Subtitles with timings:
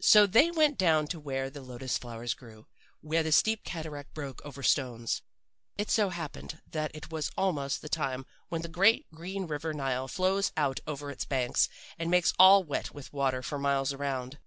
[0.00, 2.68] "So they went down to where the lotus flowers grew,
[3.00, 5.22] where the steep cataract broke over stones.
[5.76, 10.06] "It so happened that it was almost the time when the great green river Nile
[10.06, 11.68] flows out over its banks
[11.98, 14.38] and makes all wet with water for miles around.